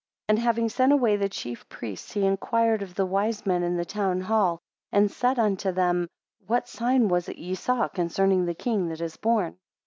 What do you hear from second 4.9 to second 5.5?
and said